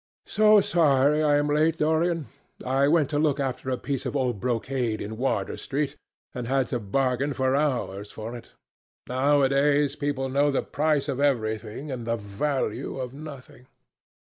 "So 0.25 0.61
sorry 0.61 1.21
I 1.21 1.35
am 1.37 1.45
late, 1.47 1.77
Dorian. 1.77 2.25
I 2.65 2.87
went 2.87 3.07
to 3.11 3.19
look 3.19 3.39
after 3.39 3.69
a 3.69 3.77
piece 3.77 4.03
of 4.03 4.15
old 4.15 4.39
brocade 4.39 4.99
in 4.99 5.15
Wardour 5.15 5.57
Street 5.57 5.95
and 6.33 6.47
had 6.47 6.69
to 6.69 6.79
bargain 6.79 7.33
for 7.33 7.55
hours 7.55 8.09
for 8.11 8.35
it. 8.35 8.53
Nowadays 9.07 9.95
people 9.95 10.27
know 10.27 10.49
the 10.49 10.63
price 10.63 11.07
of 11.07 11.19
everything 11.19 11.91
and 11.91 12.07
the 12.07 12.15
value 12.17 12.97
of 12.97 13.13
nothing." 13.13 13.67